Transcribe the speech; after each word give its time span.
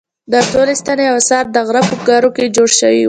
دا 0.31 0.39
ټولې 0.51 0.73
ستنې 0.81 1.05
او 1.11 1.15
اثار 1.21 1.45
د 1.55 1.57
غره 1.67 1.81
په 1.89 1.95
ګارو 2.07 2.29
کې 2.35 2.53
جوړ 2.55 2.69
شوي 2.79 2.97
وو. 2.97 2.99